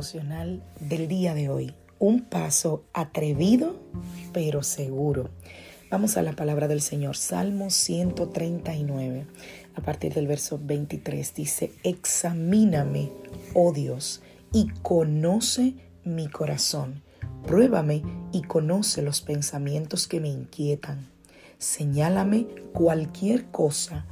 [0.00, 1.74] Del día de hoy.
[1.98, 3.76] Un paso atrevido
[4.32, 5.28] pero seguro.
[5.90, 7.18] Vamos a la palabra del Señor.
[7.18, 9.26] Salmo 139,
[9.74, 13.12] a partir del verso 23, dice, Examíname,
[13.52, 14.22] oh Dios,
[14.54, 17.02] y conoce mi corazón.
[17.46, 21.10] Pruébame y conoce los pensamientos que me inquietan.
[21.58, 24.06] Señálame cualquier cosa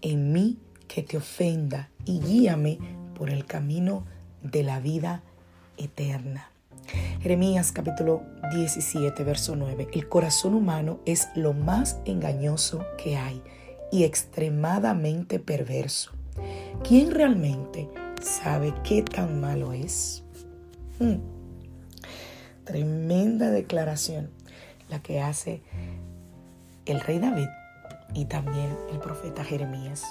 [0.00, 0.56] en mí
[0.88, 2.78] que te ofenda y guíame
[3.14, 4.06] por el camino
[4.42, 5.22] de la vida
[5.78, 6.50] eterna.
[7.20, 9.88] Jeremías capítulo 17, verso 9.
[9.92, 13.42] El corazón humano es lo más engañoso que hay
[13.90, 16.12] y extremadamente perverso.
[16.86, 17.88] ¿Quién realmente
[18.22, 20.22] sabe qué tan malo es?
[20.98, 21.16] Hmm.
[22.64, 24.30] Tremenda declaración
[24.88, 25.62] la que hace
[26.84, 27.48] el rey David
[28.14, 30.04] y también el profeta Jeremías.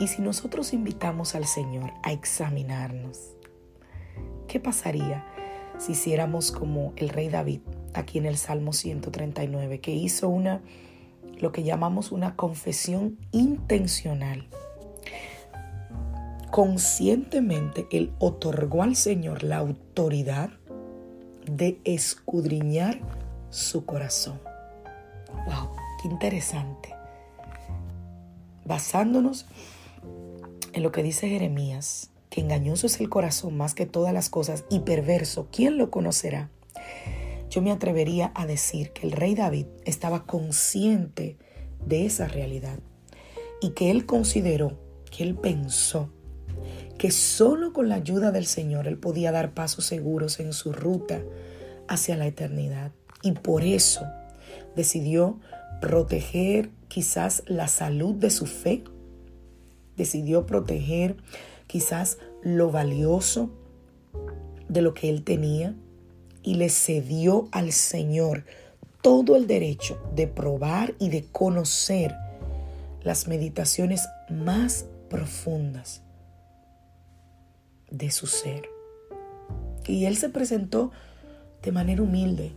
[0.00, 3.34] Y si nosotros invitamos al Señor a examinarnos,
[4.46, 5.24] ¿qué pasaría
[5.78, 7.60] si hiciéramos como el rey David
[7.92, 10.62] aquí en el Salmo 139, que hizo una,
[11.40, 14.46] lo que llamamos una confesión intencional?
[16.50, 20.50] Conscientemente él otorgó al Señor la autoridad
[21.50, 23.00] de escudriñar
[23.50, 24.40] su corazón.
[25.46, 25.70] ¡Wow!
[26.00, 26.94] ¡Qué interesante!
[28.64, 29.46] Basándonos
[30.72, 34.64] en lo que dice Jeremías, que engañoso es el corazón más que todas las cosas
[34.68, 36.50] y perverso, ¿quién lo conocerá?
[37.48, 41.38] Yo me atrevería a decir que el rey David estaba consciente
[41.86, 42.80] de esa realidad
[43.60, 44.76] y que él consideró,
[45.16, 46.10] que él pensó,
[46.98, 51.22] que solo con la ayuda del Señor él podía dar pasos seguros en su ruta
[51.86, 52.90] hacia la eternidad.
[53.22, 54.02] Y por eso
[54.74, 55.38] decidió
[55.80, 58.82] proteger quizás la salud de su fe
[59.96, 61.16] decidió proteger
[61.66, 63.50] quizás lo valioso
[64.68, 65.74] de lo que él tenía
[66.42, 68.44] y le cedió al Señor
[69.02, 72.14] todo el derecho de probar y de conocer
[73.02, 76.02] las meditaciones más profundas
[77.90, 78.68] de su ser.
[79.86, 80.90] Y él se presentó
[81.62, 82.52] de manera humilde,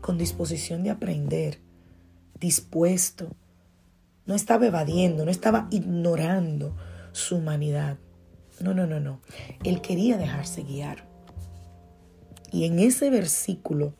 [0.00, 1.58] con disposición de aprender,
[2.38, 3.28] dispuesto
[4.30, 6.76] no estaba evadiendo, no estaba ignorando
[7.20, 7.98] su humanidad.
[8.60, 9.20] No, no, no, no.
[9.64, 11.08] Él quería dejarse guiar.
[12.52, 13.94] Y en ese versículo,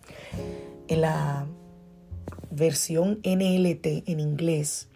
[0.89, 1.47] en la
[2.51, 4.89] versión NLT en inglés,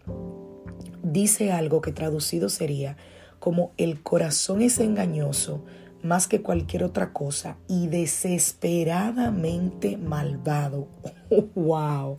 [1.03, 2.97] dice algo que traducido sería
[3.39, 5.65] como el corazón es engañoso
[6.03, 10.89] más que cualquier otra cosa y desesperadamente malvado.
[11.55, 12.19] ¡Wow!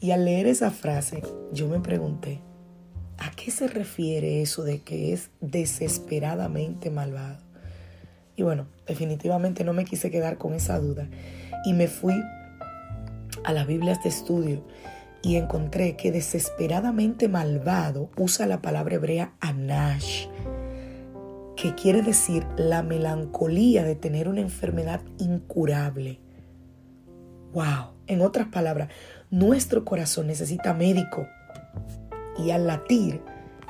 [0.00, 1.22] Y al leer esa frase,
[1.52, 2.40] yo me pregunté,
[3.22, 7.38] ¿a qué se refiere eso de que es desesperadamente malvado?
[8.34, 11.08] Y bueno, definitivamente no me quise quedar con esa duda
[11.64, 12.20] y me fui
[13.44, 14.64] a las Biblias de estudio
[15.22, 20.26] y encontré que desesperadamente malvado usa la palabra hebrea anash,
[21.56, 26.18] que quiere decir la melancolía de tener una enfermedad incurable.
[27.52, 27.92] ¡Wow!
[28.08, 28.88] En otras palabras,
[29.30, 31.28] nuestro corazón necesita médico
[32.38, 33.22] y al latir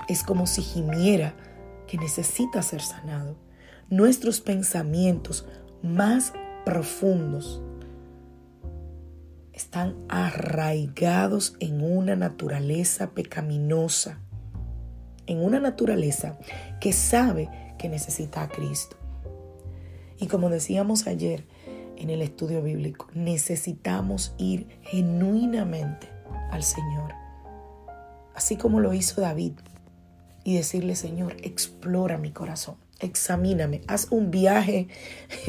[0.08, 1.34] es como si gimiera
[1.86, 3.36] que necesita ser sanado.
[3.90, 5.46] Nuestros pensamientos
[5.82, 6.32] más
[6.64, 7.62] profundos
[9.52, 14.18] están arraigados en una naturaleza pecaminosa,
[15.26, 16.38] en una naturaleza
[16.80, 18.96] que sabe que necesita a Cristo.
[20.18, 21.44] Y como decíamos ayer,
[22.02, 23.08] en el estudio bíblico.
[23.14, 26.08] Necesitamos ir genuinamente
[26.50, 27.12] al Señor,
[28.34, 29.52] así como lo hizo David,
[30.44, 34.88] y decirle, Señor, explora mi corazón, examíname, haz un viaje,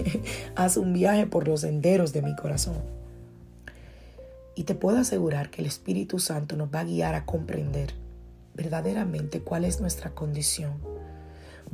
[0.56, 2.76] haz un viaje por los senderos de mi corazón.
[4.56, 7.94] Y te puedo asegurar que el Espíritu Santo nos va a guiar a comprender
[8.54, 10.74] verdaderamente cuál es nuestra condición.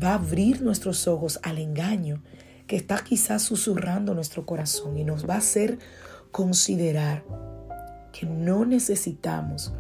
[0.01, 2.21] Va a abrir nuestros ojos al engaño
[2.67, 5.79] que está quizás susurrando nuestro corazón y nos va a hacer
[6.31, 7.23] considerar
[8.13, 9.73] que no necesitamos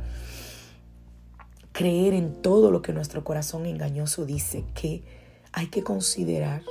[1.79, 5.01] creer en todo lo que nuestro corazón engañoso dice, que
[5.53, 6.61] hay que considerar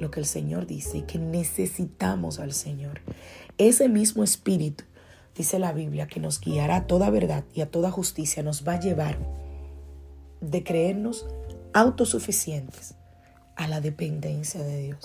[0.00, 3.02] lo que el Señor dice y que necesitamos al Señor.
[3.58, 4.84] Ese mismo espíritu,
[5.34, 8.72] dice la Biblia, que nos guiará a toda verdad y a toda justicia, nos va
[8.72, 9.18] a llevar
[10.40, 11.26] de creernos
[11.74, 12.94] autosuficientes
[13.56, 15.04] a la dependencia de Dios.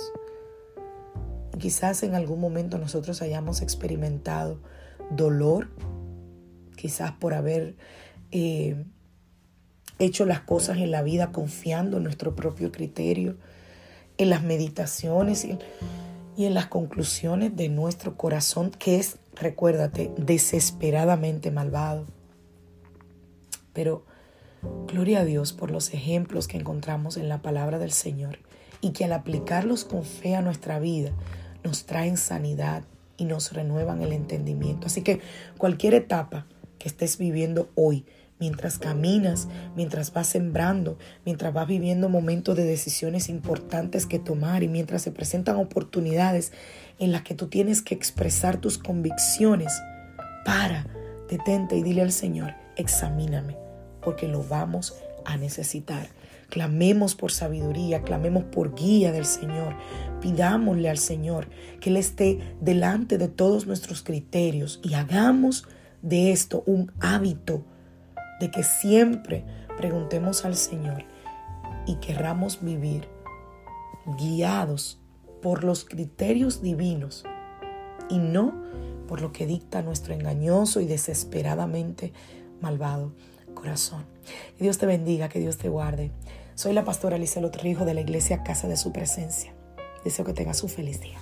[1.59, 4.61] quizás en algún momento nosotros hayamos experimentado
[5.09, 5.67] dolor,
[6.77, 7.75] quizás por haber
[8.31, 8.85] eh,
[10.05, 13.37] hecho las cosas en la vida confiando en nuestro propio criterio,
[14.17, 15.57] en las meditaciones y,
[16.37, 22.05] en las conclusiones de nuestro corazón, que es, recuérdate, desesperadamente malvado.
[23.73, 24.05] Pero
[24.87, 28.39] gloria a Dios por los ejemplos que encontramos en la palabra del Señor
[28.81, 31.11] y que al aplicarlos con fe a nuestra vida
[31.63, 32.83] nos traen sanidad
[33.17, 34.87] y nos renuevan el entendimiento.
[34.87, 35.19] Así que
[35.57, 36.47] cualquier etapa
[36.79, 38.05] que estés viviendo hoy,
[38.41, 44.67] mientras caminas, mientras vas sembrando, mientras vas viviendo momentos de decisiones importantes que tomar y
[44.67, 46.51] mientras se presentan oportunidades
[46.99, 49.71] en las que tú tienes que expresar tus convicciones,
[50.43, 50.87] para,
[51.29, 53.57] detente y dile al Señor, examíname,
[54.01, 56.09] porque lo vamos a necesitar.
[56.49, 59.75] Clamemos por sabiduría, clamemos por guía del Señor.
[60.19, 61.47] Pidámosle al Señor
[61.79, 65.67] que Él esté delante de todos nuestros criterios y hagamos
[66.01, 67.63] de esto un hábito
[68.41, 69.45] de que siempre
[69.77, 71.05] preguntemos al Señor
[71.85, 73.07] y querramos vivir
[74.17, 74.99] guiados
[75.41, 77.23] por los criterios divinos
[78.09, 78.63] y no
[79.07, 82.13] por lo que dicta nuestro engañoso y desesperadamente
[82.61, 83.13] malvado
[83.53, 84.05] corazón.
[84.57, 86.11] Que Dios te bendiga, que Dios te guarde.
[86.55, 89.53] Soy la pastora Alicia Rijo de la iglesia Casa de Su Presencia.
[90.03, 91.19] Deseo que tengas un feliz día.